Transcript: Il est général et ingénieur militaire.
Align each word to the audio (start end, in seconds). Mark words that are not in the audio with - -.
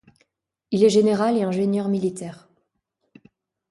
Il 0.71 0.83
est 0.83 0.89
général 0.89 1.37
et 1.37 1.43
ingénieur 1.43 1.87
militaire. 1.87 2.49